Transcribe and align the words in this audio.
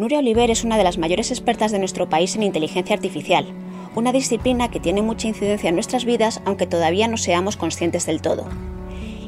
Nuria 0.00 0.20
Oliver 0.20 0.50
es 0.50 0.64
una 0.64 0.78
de 0.78 0.84
las 0.84 0.96
mayores 0.96 1.30
expertas 1.30 1.72
de 1.72 1.78
nuestro 1.78 2.08
país 2.08 2.34
en 2.34 2.42
inteligencia 2.42 2.96
artificial, 2.96 3.44
una 3.94 4.12
disciplina 4.12 4.70
que 4.70 4.80
tiene 4.80 5.02
mucha 5.02 5.28
incidencia 5.28 5.68
en 5.68 5.74
nuestras 5.74 6.06
vidas 6.06 6.40
aunque 6.46 6.66
todavía 6.66 7.06
no 7.06 7.18
seamos 7.18 7.58
conscientes 7.58 8.06
del 8.06 8.22
todo. 8.22 8.46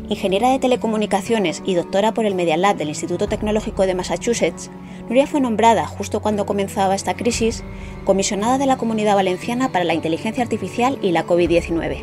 Ingeniera 0.08 0.48
de 0.48 0.58
telecomunicaciones 0.58 1.62
y 1.66 1.74
doctora 1.74 2.14
por 2.14 2.24
el 2.24 2.34
Media 2.34 2.56
Lab 2.56 2.78
del 2.78 2.88
Instituto 2.88 3.28
Tecnológico 3.28 3.84
de 3.84 3.94
Massachusetts, 3.94 4.70
Nuria 5.08 5.26
fue 5.26 5.42
nombrada, 5.42 5.86
justo 5.86 6.22
cuando 6.22 6.46
comenzaba 6.46 6.94
esta 6.94 7.16
crisis, 7.16 7.62
comisionada 8.06 8.56
de 8.56 8.64
la 8.64 8.78
Comunidad 8.78 9.16
Valenciana 9.16 9.72
para 9.72 9.84
la 9.84 9.92
Inteligencia 9.92 10.42
Artificial 10.42 10.98
y 11.02 11.12
la 11.12 11.26
COVID-19. 11.26 12.02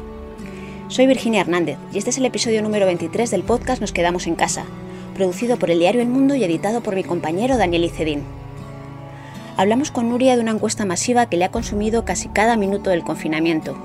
Soy 0.89 1.07
Virginia 1.07 1.41
Hernández 1.41 1.79
y 1.91 1.97
este 1.97 2.11
es 2.11 2.19
el 2.19 2.25
episodio 2.25 2.61
número 2.61 2.85
23 2.85 3.31
del 3.31 3.41
podcast 3.41 3.81
Nos 3.81 3.93
Quedamos 3.93 4.27
en 4.27 4.35
Casa, 4.35 4.65
producido 5.15 5.57
por 5.57 5.71
el 5.71 5.79
diario 5.79 6.03
El 6.03 6.09
Mundo 6.09 6.35
y 6.35 6.43
editado 6.43 6.81
por 6.81 6.93
mi 6.93 7.03
compañero 7.03 7.57
Daniel 7.57 7.85
Icedín. 7.85 8.21
Hablamos 9.59 9.91
con 9.91 10.07
Nuria 10.07 10.37
de 10.37 10.41
una 10.41 10.51
encuesta 10.51 10.85
masiva 10.85 11.25
que 11.25 11.35
le 11.35 11.43
ha 11.43 11.51
consumido 11.51 12.05
casi 12.05 12.29
cada 12.29 12.55
minuto 12.55 12.91
del 12.91 13.03
confinamiento, 13.03 13.75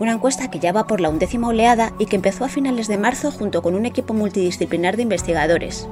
una 0.00 0.12
encuesta 0.12 0.50
que 0.50 0.60
ya 0.60 0.72
va 0.72 0.86
por 0.86 1.02
la 1.02 1.10
undécima 1.10 1.48
oleada 1.48 1.92
y 1.98 2.06
que 2.06 2.16
empezó 2.16 2.46
a 2.46 2.48
finales 2.48 2.88
de 2.88 2.96
marzo 2.96 3.30
junto 3.30 3.60
con 3.60 3.74
un 3.74 3.84
equipo 3.84 4.14
multidisciplinar 4.14 4.96
de 4.96 5.02
investigadores, 5.02 5.86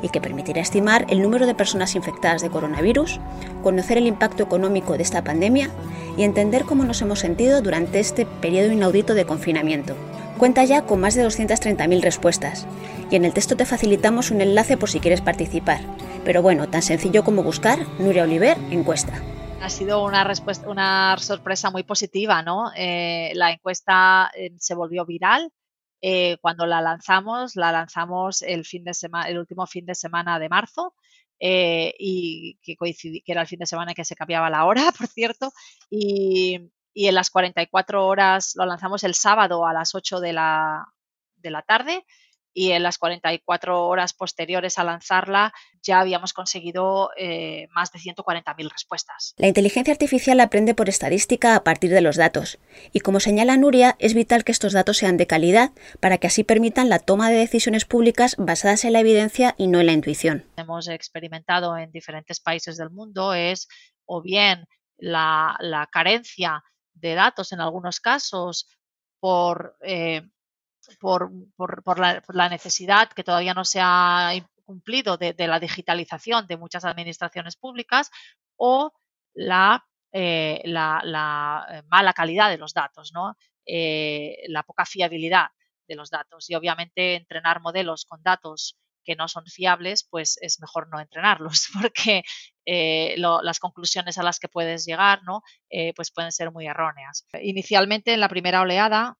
y 0.00 0.08
que 0.08 0.22
permitirá 0.22 0.62
estimar 0.62 1.04
el 1.10 1.20
número 1.20 1.46
de 1.46 1.54
personas 1.54 1.94
infectadas 1.96 2.40
de 2.40 2.48
coronavirus, 2.48 3.20
conocer 3.62 3.98
el 3.98 4.06
impacto 4.06 4.44
económico 4.44 4.96
de 4.96 5.02
esta 5.02 5.22
pandemia 5.22 5.68
y 6.16 6.22
entender 6.22 6.64
cómo 6.64 6.84
nos 6.84 7.02
hemos 7.02 7.18
sentido 7.18 7.60
durante 7.60 8.00
este 8.00 8.24
periodo 8.24 8.72
inaudito 8.72 9.12
de 9.12 9.26
confinamiento. 9.26 9.96
Cuenta 10.38 10.64
ya 10.64 10.80
con 10.80 10.98
más 11.00 11.14
de 11.14 11.26
230.000 11.26 12.00
respuestas 12.00 12.66
y 13.10 13.16
en 13.16 13.26
el 13.26 13.34
texto 13.34 13.54
te 13.54 13.66
facilitamos 13.66 14.30
un 14.30 14.40
enlace 14.40 14.78
por 14.78 14.88
si 14.88 14.98
quieres 14.98 15.20
participar. 15.20 15.80
Pero 16.26 16.42
bueno, 16.42 16.68
tan 16.68 16.82
sencillo 16.82 17.22
como 17.24 17.44
buscar 17.44 17.78
Nuria 18.00 18.24
Oliver 18.24 18.58
encuesta 18.70 19.22
ha 19.62 19.70
sido 19.70 20.04
una 20.04 20.22
respuesta, 20.22 20.68
una 20.68 21.16
sorpresa 21.18 21.70
muy 21.70 21.82
positiva, 21.82 22.42
¿no? 22.42 22.70
Eh, 22.76 23.32
la 23.34 23.50
encuesta 23.50 24.30
eh, 24.36 24.52
se 24.58 24.74
volvió 24.74 25.04
viral. 25.04 25.50
Eh, 26.00 26.36
cuando 26.40 26.66
la 26.66 26.80
lanzamos, 26.80 27.56
la 27.56 27.72
lanzamos 27.72 28.42
el 28.42 28.64
fin 28.64 28.84
de 28.84 28.94
semana, 28.94 29.28
el 29.28 29.38
último 29.38 29.66
fin 29.66 29.86
de 29.86 29.94
semana 29.94 30.38
de 30.38 30.48
marzo. 30.48 30.94
y 31.40 32.58
que, 32.62 32.76
coincidí, 32.76 33.22
que 33.22 33.32
era 33.32 33.42
el 33.42 33.48
fin 33.48 33.58
de 33.58 33.66
semana 33.66 33.90
en 33.92 33.96
que 33.96 34.04
se 34.04 34.14
cambiaba 34.14 34.50
la 34.50 34.66
hora, 34.66 34.92
por 34.98 35.08
cierto, 35.08 35.52
y, 35.90 36.60
en 36.94 37.14
las 37.14 37.30
44 37.30 38.06
horas 38.06 38.52
lo 38.56 38.66
lanzamos 38.66 39.04
el 39.04 39.14
sábado 39.14 39.66
a 39.66 39.72
las 39.72 39.94
8 39.94 40.20
de 40.20 40.32
la, 40.32 40.86
de 41.36 41.50
la 41.50 41.62
tarde 41.62 42.04
y 42.56 42.72
en 42.72 42.82
las 42.82 42.96
44 42.96 43.86
horas 43.86 44.14
posteriores 44.14 44.78
a 44.78 44.84
lanzarla 44.84 45.52
ya 45.82 46.00
habíamos 46.00 46.32
conseguido 46.32 47.10
eh, 47.18 47.68
más 47.74 47.92
de 47.92 47.98
140.000 47.98 48.72
respuestas. 48.72 49.34
La 49.36 49.46
inteligencia 49.46 49.92
artificial 49.92 50.40
aprende 50.40 50.74
por 50.74 50.88
estadística 50.88 51.54
a 51.54 51.64
partir 51.64 51.90
de 51.90 52.00
los 52.00 52.16
datos 52.16 52.58
y 52.94 53.00
como 53.00 53.20
señala 53.20 53.58
Nuria, 53.58 53.96
es 53.98 54.14
vital 54.14 54.42
que 54.42 54.52
estos 54.52 54.72
datos 54.72 54.96
sean 54.96 55.18
de 55.18 55.26
calidad 55.26 55.72
para 56.00 56.16
que 56.16 56.28
así 56.28 56.44
permitan 56.44 56.88
la 56.88 56.98
toma 56.98 57.28
de 57.28 57.36
decisiones 57.36 57.84
públicas 57.84 58.36
basadas 58.38 58.86
en 58.86 58.94
la 58.94 59.00
evidencia 59.00 59.54
y 59.58 59.66
no 59.66 59.80
en 59.80 59.86
la 59.86 59.92
intuición. 59.92 60.46
Hemos 60.56 60.88
experimentado 60.88 61.76
en 61.76 61.92
diferentes 61.92 62.40
países 62.40 62.78
del 62.78 62.88
mundo 62.88 63.34
es 63.34 63.68
o 64.06 64.22
bien 64.22 64.66
la, 64.96 65.58
carencia 65.92 66.64
de 66.94 67.14
datos 67.14 67.52
en 67.52 67.60
algunos 67.60 68.00
casos 68.00 68.66
por 69.20 69.76
eh, 69.82 70.22
por, 71.00 71.98
la, 71.98 72.48
necesidad 72.48 73.08
que 73.10 73.24
todavía 73.24 73.54
no 73.54 73.64
se 73.64 73.80
ha 73.82 74.32
cumplido 74.64 75.16
de, 75.16 75.34
la 75.38 75.60
digitalización 75.60 76.46
de 76.46 76.56
muchas 76.56 76.84
administraciones 76.84 77.56
públicas 77.56 78.10
o 78.56 78.92
la, 79.32 79.86
eh, 80.12 80.60
la, 80.64 81.66
eh, 81.70 81.82
mala 81.88 82.12
calidad 82.12 82.50
de 82.50 82.58
los 82.58 82.74
datos. 82.74 83.12
Eh, 83.64 84.44
la 84.48 84.62
poca 84.62 84.84
fiabilidad 84.84 85.46
de 85.88 85.94
los 85.94 86.10
datos. 86.10 86.50
Y 86.50 86.54
obviamente 86.54 87.14
entrenar 87.14 87.60
modelos 87.60 88.04
con 88.04 88.22
datos 88.22 88.76
que 89.04 89.14
no 89.14 89.28
son 89.28 89.46
fiables, 89.46 90.04
pues 90.10 90.36
es 90.40 90.58
mejor 90.60 90.88
no 90.90 91.00
entrenarlos, 91.00 91.68
porque 91.80 92.24
las 92.66 93.60
conclusiones 93.60 94.18
a 94.18 94.24
las 94.24 94.40
que 94.40 94.48
puedes 94.48 94.84
llegar, 94.84 95.22
¿no? 95.22 95.42
pues 95.94 96.10
pueden 96.10 96.32
ser 96.32 96.50
muy 96.50 96.66
erróneas. 96.66 97.24
Inicialmente, 97.40 98.12
en 98.12 98.20
la 98.20 98.28
primera 98.28 98.62
oleada, 98.62 99.16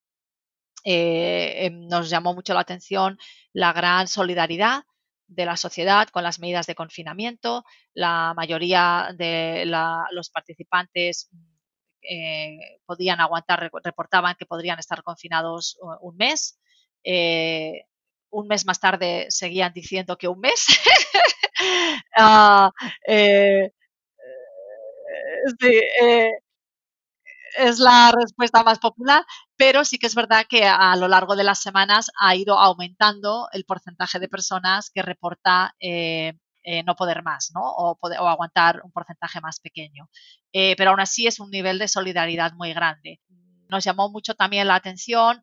eh, 0.86 1.66
em, 1.66 1.88
nos 1.88 2.08
llamó 2.10 2.32
mucho 2.34 2.54
la 2.54 2.60
atención 2.60 3.18
la 3.52 3.72
gran 3.72 4.06
solidaridad 4.08 4.84
de 5.26 5.44
la 5.44 5.56
sociedad 5.56 6.08
con 6.10 6.22
las 6.22 6.38
medidas 6.38 6.66
de 6.66 6.76
confinamiento. 6.76 7.64
La 7.94 8.32
mayoría 8.36 9.10
de 9.16 9.64
los 10.12 10.30
participantes 10.30 11.28
eh, 12.02 12.78
podían 12.86 13.20
aguantar, 13.20 13.70
reportaban 13.82 14.36
que 14.38 14.46
podrían 14.46 14.78
estar 14.78 15.02
confinados 15.02 15.76
un 16.00 16.16
mes. 16.16 16.60
Eh, 17.04 17.82
un 18.30 18.46
mes 18.48 18.64
más 18.66 18.78
tarde 18.80 19.26
seguían 19.30 19.72
diciendo 19.72 20.16
que 20.16 20.28
un 20.28 20.40
mes. 20.40 20.66
Ah, 22.18 22.70
sí, 25.58 25.80
es 27.56 27.78
la 27.78 28.12
respuesta 28.12 28.62
más 28.62 28.78
popular, 28.78 29.24
pero 29.56 29.84
sí 29.84 29.98
que 29.98 30.06
es 30.06 30.14
verdad 30.14 30.46
que 30.48 30.64
a 30.64 30.94
lo 30.96 31.08
largo 31.08 31.36
de 31.36 31.44
las 31.44 31.60
semanas 31.60 32.10
ha 32.18 32.34
ido 32.36 32.58
aumentando 32.58 33.48
el 33.52 33.64
porcentaje 33.64 34.18
de 34.18 34.28
personas 34.28 34.90
que 34.90 35.02
reporta 35.02 35.74
eh, 35.80 36.34
eh, 36.62 36.82
no 36.82 36.96
poder 36.96 37.22
más, 37.22 37.52
¿no? 37.54 37.62
O, 37.62 37.98
o, 38.00 38.28
aguantar 38.28 38.80
un 38.84 38.92
porcentaje 38.92 39.40
más 39.40 39.60
pequeño. 39.60 40.08
Eh, 40.52 40.74
pero 40.76 40.90
aún 40.90 41.00
así 41.00 41.26
es 41.26 41.40
un 41.40 41.50
nivel 41.50 41.78
de 41.78 41.88
solidaridad 41.88 42.52
muy 42.52 42.72
grande. 42.72 43.20
Nos 43.68 43.84
llamó 43.84 44.10
mucho 44.10 44.34
también 44.34 44.66
la 44.68 44.76
atención 44.76 45.42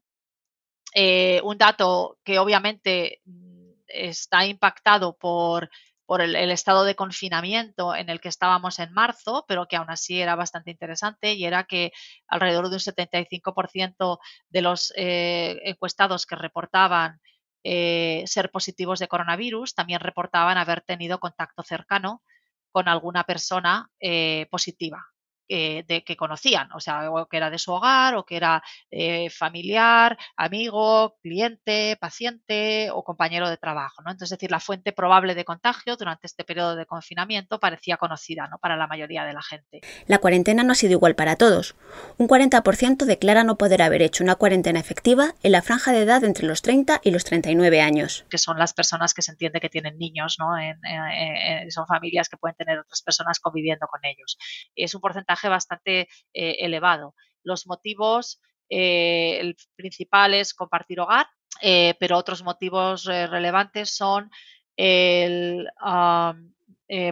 un 0.95 1.57
dato 1.57 2.19
que 2.23 2.37
obviamente 2.37 3.21
mm, 3.25 3.71
está 3.87 4.45
impactado 4.45 5.17
por 5.17 5.69
por 6.13 6.21
el, 6.21 6.35
estado 6.51 6.83
de 6.83 6.93
confinamiento 6.93 7.95
en 7.95 8.07
el 8.07 8.21
que 8.21 8.29
estábamos 8.29 8.77
en 8.77 8.93
marzo, 8.93 9.45
pero 9.47 9.67
que 9.67 9.77
aún 9.77 9.89
así 9.89 10.21
era 10.21 10.35
bastante 10.35 10.69
interesante 10.69 11.33
y 11.33 11.43
era 11.43 11.63
que 11.63 11.91
alrededor 12.27 12.69
de 12.69 12.75
un 12.75 12.81
75% 12.81 14.19
de 14.47 14.61
los 14.61 14.93
eh, 14.95 15.59
encuestados 15.63 16.27
que 16.27 16.35
reportaban 16.35 17.19
eh, 17.63 18.25
ser 18.27 18.51
positivos 18.51 18.99
de 18.99 19.07
coronavirus 19.07 19.73
también 19.73 20.01
reportaban 20.01 20.59
haber 20.59 20.81
tenido 20.81 21.19
contacto 21.19 21.63
cercano 21.63 22.21
con 22.71 22.87
alguna 22.87 23.23
persona 23.23 23.89
eh, 23.99 24.45
positiva 24.51 25.12
de, 25.47 26.03
que 26.05 26.15
conocían, 26.15 26.71
o 26.73 26.79
sea, 26.79 27.11
o 27.11 27.27
que 27.27 27.37
era 27.37 27.49
de 27.49 27.59
su 27.59 27.71
hogar, 27.71 28.15
o 28.15 28.25
que 28.25 28.37
era 28.37 28.63
eh, 28.91 29.29
familiar, 29.29 30.17
amigo, 30.35 31.17
cliente, 31.21 31.97
paciente 31.99 32.89
o 32.91 33.03
compañero 33.03 33.49
de 33.49 33.57
trabajo. 33.57 34.01
¿no? 34.03 34.11
Entonces, 34.11 34.33
es 34.33 34.39
decir, 34.39 34.51
la 34.51 34.59
fuente 34.59 34.91
probable 34.91 35.35
de 35.35 35.45
contagio 35.45 35.95
durante 35.95 36.27
este 36.27 36.43
periodo 36.43 36.75
de 36.75 36.85
confinamiento 36.85 37.59
parecía 37.59 37.97
conocida 37.97 38.47
¿no? 38.47 38.57
para 38.57 38.77
la 38.77 38.87
mayoría 38.87 39.25
de 39.25 39.33
la 39.33 39.41
gente. 39.41 39.81
La 40.07 40.19
cuarentena 40.19 40.63
no 40.63 40.71
ha 40.71 40.75
sido 40.75 40.93
igual 40.93 41.15
para 41.15 41.35
todos. 41.35 41.75
Un 42.17 42.27
40% 42.27 43.05
declara 43.05 43.43
no 43.43 43.57
poder 43.57 43.81
haber 43.81 44.01
hecho 44.01 44.23
una 44.23 44.35
cuarentena 44.35 44.79
efectiva 44.79 45.35
en 45.43 45.51
la 45.51 45.61
franja 45.61 45.91
de 45.91 46.01
edad 46.01 46.23
entre 46.23 46.45
los 46.45 46.61
30 46.61 47.01
y 47.03 47.11
los 47.11 47.23
39 47.23 47.81
años. 47.81 48.25
Que 48.29 48.37
son 48.37 48.57
las 48.57 48.73
personas 48.73 49.13
que 49.13 49.21
se 49.21 49.31
entiende 49.31 49.59
que 49.59 49.69
tienen 49.69 49.97
niños, 49.97 50.37
¿no? 50.39 50.53
son 51.69 51.87
familias 51.87 52.29
que 52.29 52.37
pueden 52.37 52.55
tener 52.55 52.79
otras 52.79 53.01
personas 53.01 53.39
conviviendo 53.39 53.87
con 53.87 53.99
ellos. 54.03 54.37
Es 54.75 54.93
un 54.95 55.01
porcentaje 55.01 55.32
bastante 55.49 56.07
eh, 56.33 56.57
elevado. 56.59 57.15
Los 57.43 57.67
motivos, 57.67 58.41
eh, 58.69 59.39
el 59.39 59.55
compartir 60.53 60.99
hogar, 60.99 61.27
eh, 61.61 61.95
pero 61.99 62.17
otros 62.17 62.43
motivos 62.43 63.05
relevantes 63.05 63.95
son 63.95 64.31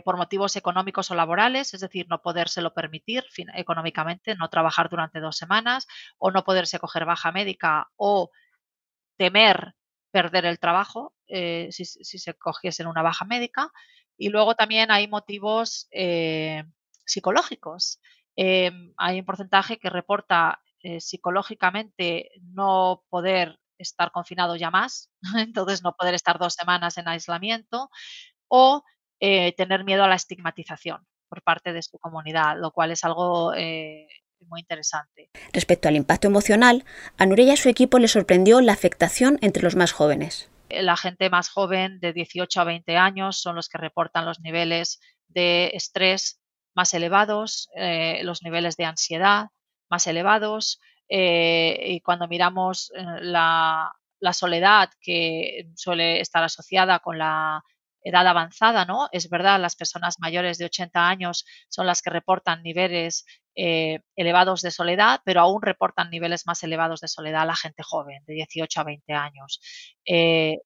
por 0.03 0.17
motivos 0.17 0.55
económicos 0.55 1.11
o 1.11 1.15
laborales, 1.15 1.73
es 1.73 1.81
decir, 1.81 2.07
no 2.09 2.21
podérselo 2.21 2.73
permitir 2.73 3.23
económicamente, 3.55 4.35
no 4.35 4.49
trabajar 4.49 4.89
durante 4.89 5.19
dos 5.19 5.37
semanas 5.37 5.87
o 6.17 6.31
no 6.31 6.43
poderse 6.43 6.79
coger 6.79 7.05
baja 7.05 7.31
médica 7.31 7.89
o 7.95 8.31
temer 9.17 9.75
perder 10.11 10.45
el 10.45 10.59
trabajo 10.59 11.13
si, 11.27 11.85
se 11.85 12.33
cogiesen 12.33 12.87
una 12.87 13.01
baja 13.03 13.25
médica. 13.25 13.71
Y 14.17 14.29
luego 14.29 14.55
también 14.55 14.91
hay 14.91 15.07
motivos 15.07 15.87
psicológicos. 17.05 17.99
Em, 18.35 18.93
hay 18.97 19.19
un 19.19 19.25
porcentaje 19.25 19.77
que 19.77 19.89
reporta 19.89 20.61
eh, 20.83 20.99
psicológicamente 20.99 22.31
no 22.41 23.03
poder 23.09 23.59
estar 23.77 24.11
confinado 24.11 24.55
ya 24.55 24.71
más, 24.71 25.11
entonces 25.37 25.83
no 25.83 25.95
poder 25.95 26.13
estar 26.13 26.39
dos 26.39 26.53
semanas 26.53 26.97
en 26.97 27.07
aislamiento 27.07 27.89
o 28.47 28.83
eh, 29.19 29.53
tener 29.53 29.83
miedo 29.83 30.03
a 30.03 30.07
la 30.07 30.15
estigmatización 30.15 31.05
por 31.29 31.43
parte 31.43 31.71
de 31.71 31.81
su 31.81 31.97
comunidad, 31.99 32.57
lo 32.59 32.71
cual 32.71 32.91
es 32.91 33.03
algo 33.03 33.53
eh, 33.53 34.07
muy 34.47 34.61
interesante. 34.61 35.29
Respecto 35.53 35.87
al 35.87 35.95
impacto 35.95 36.27
emocional, 36.27 36.83
a 37.17 37.25
Nuria 37.25 37.45
y 37.45 37.51
a 37.51 37.57
su 37.57 37.69
equipo 37.69 37.99
le 37.99 38.07
sorprendió 38.07 38.59
la 38.61 38.73
afectación 38.73 39.37
entre 39.41 39.63
los 39.63 39.75
más 39.75 39.91
jóvenes. 39.91 40.49
La 40.69 40.97
gente 40.97 41.29
más 41.29 41.49
joven 41.49 41.99
de 41.99 42.13
18 42.13 42.61
a 42.61 42.63
20 42.63 42.97
años 42.97 43.39
son 43.39 43.55
los 43.55 43.69
que 43.69 43.77
reportan 43.77 44.25
los 44.25 44.39
niveles 44.39 44.99
de 45.27 45.71
estrés 45.73 46.40
más 46.73 46.93
elevados, 46.93 47.69
eh, 47.75 48.21
los 48.23 48.43
niveles 48.43 48.77
de 48.77 48.85
ansiedad 48.85 49.47
más 49.89 50.07
elevados. 50.07 50.79
y 51.09 51.99
cuando 52.01 52.27
miramos 52.29 52.91
la, 52.95 53.91
la 54.21 54.33
soledad 54.33 54.89
que 55.01 55.67
suele 55.75 56.21
estar 56.21 56.43
asociada 56.43 56.99
con 56.99 57.17
la 57.17 57.61
edad 58.03 58.25
avanzada, 58.27 58.85
¿no? 58.85 59.09
Es 59.11 59.29
verdad, 59.29 59.59
las 59.59 59.75
personas 59.75 60.15
mayores 60.19 60.57
de 60.57 60.65
80 60.65 61.07
años 61.07 61.45
son 61.69 61.85
las 61.85 62.01
que 62.01 62.09
reportan 62.09 62.63
niveles 62.63 63.25
eh, 63.55 63.99
elevados 64.15 64.61
de 64.61 64.71
soledad, 64.71 65.21
pero 65.25 65.41
aún 65.41 65.61
reportan 65.61 66.09
niveles 66.09 66.47
más 66.47 66.63
elevados 66.63 67.01
de 67.01 67.07
soledad 67.07 67.43
a 67.43 67.45
la 67.45 67.55
gente 67.55 67.83
joven, 67.83 68.23
de 68.25 68.33
18 68.35 68.81
a 68.81 68.83
20 68.83 69.13
años. 69.13 69.61
Eh, 70.05 70.59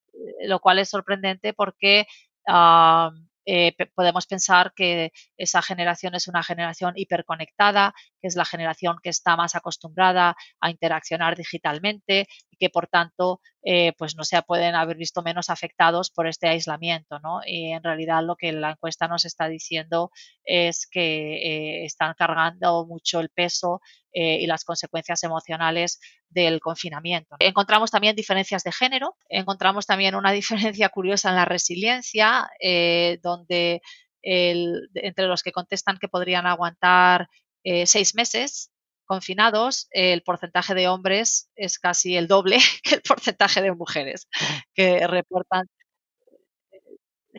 lo 0.46 0.60
cual 0.60 0.80
es 0.80 0.90
sorprendente 0.90 1.54
porque 1.54 2.08
ah, 2.48 3.12
eh, 3.46 3.74
podemos 3.94 4.26
pensar 4.28 4.74
que 4.76 5.12
esa 5.38 5.62
generación 5.62 6.16
es 6.16 6.28
una 6.28 6.44
generación 6.44 6.94
hiperconectada, 6.96 7.94
que 8.22 8.28
es 8.28 8.36
la 8.36 8.46
generación 8.46 8.98
que 9.04 9.10
está 9.10 9.36
más 9.36 9.56
acostumbrada 9.56 10.36
a 10.60 10.70
interaccionar 10.70 11.36
digitalmente 11.36 12.28
y 12.50 12.58
que 12.58 12.70
por 12.70 12.88
tanto 12.88 13.42
eh, 13.64 13.94
pues 13.98 14.16
no 14.16 14.24
se 14.24 14.42
pueden 14.44 14.76
haber 14.76 14.98
visto 14.98 15.22
menos 15.22 15.50
afectados 15.50 16.12
por 16.12 16.28
este 16.28 16.48
aislamiento. 16.48 17.20
¿no? 17.20 17.42
Y 17.46 17.72
en 17.72 17.84
realidad 17.84 18.24
lo 18.24 18.36
que 18.36 18.52
la 18.52 18.72
encuesta 18.72 19.08
nos 19.08 19.26
está 19.26 19.48
diciendo 19.48 20.12
es 20.44 20.88
que 20.88 21.82
eh, 21.82 21.86
están 21.86 22.14
cargando 22.18 22.86
mucho 22.86 23.20
el 23.20 23.30
peso 23.30 23.82
y 24.18 24.48
las 24.48 24.64
consecuencias 24.64 25.24
emocionales 25.24 26.00
del 26.30 26.62
confinamiento. 26.62 27.36
Encontramos 27.40 27.92
también 27.92 28.16
diferencias 28.16 28.64
de 28.64 28.72
género, 28.72 29.18
encontramos 29.28 29.86
también 29.86 30.16
una 30.16 30.32
diferencia 30.80 30.90
curiosa 30.90 31.30
en 31.30 31.36
la 31.36 31.46
resiliencia, 31.46 32.50
eh, 32.62 33.20
donde 33.22 33.82
entre 34.28 35.28
los 35.28 35.44
que 35.44 35.52
contestan 35.52 36.00
que 36.00 36.08
podrían 36.08 36.48
aguantar 36.48 37.30
eh, 37.64 37.86
seis 37.86 38.16
meses 38.16 38.72
confinados, 39.06 39.88
el 39.92 40.24
porcentaje 40.24 40.74
de 40.74 40.88
hombres 40.88 41.50
es 41.56 41.78
casi 41.78 42.18
el 42.18 42.28
doble 42.28 42.58
que 42.84 42.96
el 42.96 43.02
porcentaje 43.02 43.62
de 43.62 43.72
mujeres 43.72 44.28
que 44.74 45.06
reportan 45.08 45.68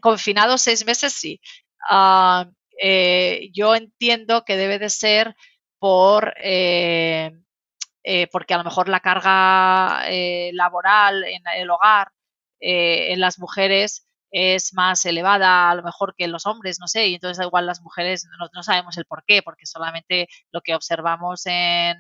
confinados 0.01 0.63
seis 0.63 0.85
meses, 0.87 1.13
sí. 1.13 1.41
Ah, 1.89 2.49
eh, 2.83 3.51
yo 3.53 3.75
entiendo 3.75 4.45
que 4.45 4.57
debe 4.57 4.79
de 4.79 4.91
ser 4.91 5.35
por 5.87 6.35
eh, 8.03 8.27
porque 8.33 8.55
a 8.55 8.59
lo 8.59 8.65
mejor 8.65 8.89
la 8.89 8.99
carga 8.99 10.03
eh, 10.09 10.51
laboral 10.53 11.23
en 11.23 11.43
el 11.57 11.71
hogar 11.71 12.11
eh, 12.59 13.13
en 13.13 13.21
las 13.21 13.39
mujeres 13.39 14.09
es 14.33 14.75
más 14.75 15.07
elevada 15.07 15.71
a 15.71 15.77
lo 15.77 15.85
mejor 15.85 16.17
que 16.17 16.25
en 16.25 16.33
los 16.33 16.45
hombres, 16.47 16.81
no 16.81 16.89
sé, 16.89 17.07
y 17.07 17.15
entonces 17.15 17.45
igual 17.47 17.67
las 17.67 17.83
mujeres 17.83 18.27
no, 18.53 18.63
sabemos 18.65 18.97
el 18.99 19.05
por 19.07 19.25
qué, 19.25 19.43
porque 19.45 19.65
solamente 19.65 20.27
lo 20.51 20.61
que 20.61 20.75
observamos 20.75 21.47
en, 21.47 21.97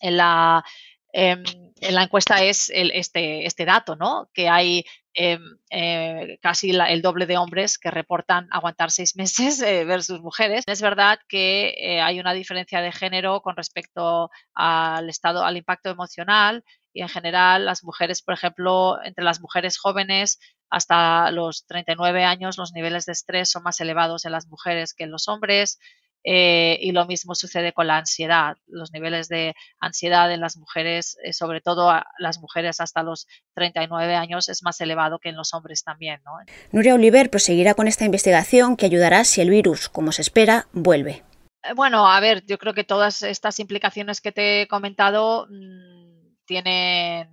en 0.00 0.16
la, 0.16 0.64
em, 1.12 1.42
en 1.80 1.94
la 1.94 2.04
encuesta 2.04 2.42
es 2.42 2.70
el, 2.70 2.90
este, 2.92 3.46
este 3.46 3.64
dato, 3.64 3.96
¿no? 3.96 4.30
Que 4.34 4.48
hay 4.48 4.84
Em, 5.12 5.58
eh, 5.70 6.38
casi 6.40 6.70
el 6.70 7.02
doble 7.02 7.26
de 7.26 7.36
hombres 7.36 7.78
que 7.78 7.90
reportan 7.90 8.46
aguantar 8.52 8.92
seis 8.92 9.16
meses 9.56 9.60
eh, 9.60 9.84
versus 9.84 10.20
mujeres. 10.20 10.64
Es 10.66 10.80
verdad 10.80 11.18
que 11.28 11.74
eh, 11.78 12.00
hay 12.00 12.20
una 12.20 12.32
diferencia 12.32 12.80
de 12.80 12.92
género 12.92 13.42
con 13.42 13.56
respecto 13.56 14.30
al 14.54 15.08
estado, 15.08 15.44
al 15.44 15.56
impacto 15.56 15.90
emocional 15.90 16.64
y 16.92 17.02
en 17.02 17.08
general 17.08 17.64
las 17.64 17.82
mujeres, 17.82 18.22
por 18.22 18.34
ejemplo, 18.34 18.98
entre 19.02 19.24
las 19.24 19.40
mujeres 19.40 19.78
jóvenes 19.78 20.38
hasta 20.70 21.32
los 21.32 21.66
39 21.66 22.24
años 22.24 22.56
los 22.56 22.72
niveles 22.72 23.04
de 23.06 23.12
estrés 23.12 23.50
son 23.50 23.64
más 23.64 23.80
elevados 23.80 24.24
en 24.24 24.32
las 24.32 24.46
mujeres 24.46 24.94
que 24.94 25.04
en 25.04 25.10
los 25.10 25.26
hombres. 25.26 25.80
Eh, 26.22 26.78
y 26.82 26.92
lo 26.92 27.06
mismo 27.06 27.34
sucede 27.34 27.72
con 27.72 27.86
la 27.86 27.96
ansiedad. 27.96 28.56
Los 28.66 28.92
niveles 28.92 29.28
de 29.28 29.54
ansiedad 29.78 30.30
en 30.32 30.40
las 30.40 30.56
mujeres, 30.56 31.16
eh, 31.24 31.32
sobre 31.32 31.60
todo 31.60 31.92
las 32.18 32.38
mujeres 32.40 32.80
hasta 32.80 33.02
los 33.02 33.26
39 33.54 34.14
años, 34.14 34.48
es 34.48 34.62
más 34.62 34.80
elevado 34.80 35.18
que 35.18 35.30
en 35.30 35.36
los 35.36 35.54
hombres 35.54 35.82
también. 35.82 36.20
¿no? 36.24 36.32
Nuria 36.72 36.94
Oliver 36.94 37.30
proseguirá 37.30 37.74
con 37.74 37.88
esta 37.88 38.04
investigación 38.04 38.76
que 38.76 38.86
ayudará 38.86 39.24
si 39.24 39.40
el 39.40 39.50
virus, 39.50 39.88
como 39.88 40.12
se 40.12 40.22
espera, 40.22 40.66
vuelve. 40.72 41.22
Eh, 41.62 41.72
bueno, 41.74 42.06
a 42.06 42.20
ver, 42.20 42.44
yo 42.46 42.58
creo 42.58 42.74
que 42.74 42.84
todas 42.84 43.22
estas 43.22 43.58
implicaciones 43.58 44.20
que 44.20 44.32
te 44.32 44.62
he 44.62 44.68
comentado 44.68 45.46
mmm, 45.48 46.34
tienen 46.44 47.30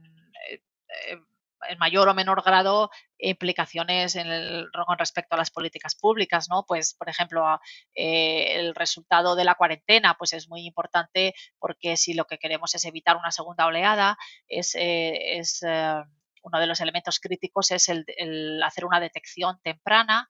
en 1.69 1.77
mayor 1.79 2.07
o 2.09 2.13
menor 2.13 2.43
grado 2.43 2.89
implicaciones 3.17 4.15
en 4.15 4.27
el, 4.27 4.67
con 4.85 4.97
respecto 4.97 5.35
a 5.35 5.37
las 5.37 5.51
políticas 5.51 5.95
públicas, 5.95 6.47
¿no? 6.49 6.65
Pues, 6.67 6.93
por 6.93 7.09
ejemplo, 7.09 7.59
eh, 7.95 8.59
el 8.59 8.75
resultado 8.75 9.35
de 9.35 9.45
la 9.45 9.55
cuarentena, 9.55 10.15
pues 10.17 10.33
es 10.33 10.49
muy 10.49 10.65
importante 10.65 11.33
porque 11.59 11.97
si 11.97 12.13
lo 12.13 12.25
que 12.25 12.37
queremos 12.37 12.75
es 12.75 12.85
evitar 12.85 13.17
una 13.17 13.31
segunda 13.31 13.65
oleada, 13.65 14.17
es, 14.47 14.75
eh, 14.75 15.39
es 15.39 15.63
eh, 15.63 16.03
uno 16.43 16.59
de 16.59 16.67
los 16.67 16.79
elementos 16.79 17.19
críticos 17.19 17.71
es 17.71 17.89
el, 17.89 18.05
el 18.17 18.61
hacer 18.63 18.85
una 18.85 18.99
detección 18.99 19.59
temprana 19.63 20.29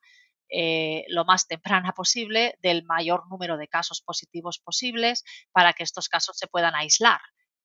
lo 1.08 1.26
más 1.26 1.46
temprana 1.46 1.92
posible 1.92 2.56
del 2.62 2.82
mayor 2.84 3.28
número 3.28 3.58
de 3.58 3.68
casos 3.68 4.00
positivos 4.00 4.58
posibles 4.58 5.22
para 5.52 5.74
que 5.74 5.82
estos 5.82 6.08
casos 6.08 6.38
se 6.38 6.46
puedan 6.46 6.74
aislar 6.74 7.20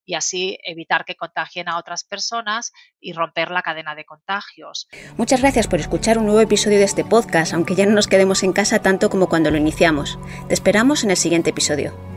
y 0.06 0.16
así 0.16 0.58
evitar 0.64 1.06
que 1.06 1.16
contagien 1.16 1.70
a 1.70 1.78
otras 1.78 2.04
personas 2.04 2.72
y 3.00 3.14
romper 3.14 3.52
la 3.52 3.62
cadena 3.62 3.96
de 3.96 4.06
contagios. 4.06 4.88
Muchas 5.18 5.42
gracias 5.42 5.68
por 5.68 5.80
escuchar 5.80 6.18
un 6.18 6.26
nuevo 6.26 6.42
episodio 6.42 6.80
de 6.80 6.86
este 6.86 7.06
podcast, 7.06 7.54
aunque 7.54 7.76
ya 7.76 7.86
no 7.86 7.94
nos 7.94 8.08
quedemos 8.08 8.44
en 8.44 8.54
casa 8.54 8.82
tanto 8.82 9.10
como 9.10 9.28
cuando 9.30 9.52
lo 9.52 9.58
iniciamos. 9.58 10.20
Te 10.48 10.54
esperamos 10.54 11.04
en 11.04 11.12
el 11.12 11.18
siguiente 11.18 11.52
episodio. 11.52 12.13